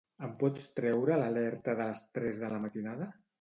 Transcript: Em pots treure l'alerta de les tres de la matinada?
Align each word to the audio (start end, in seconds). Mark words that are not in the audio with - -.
Em 0.27 0.29
pots 0.43 0.63
treure 0.79 1.17
l'alerta 1.23 1.77
de 1.81 1.87
les 1.91 2.03
tres 2.17 2.41
de 2.47 2.51
la 2.55 2.63
matinada? 2.65 3.13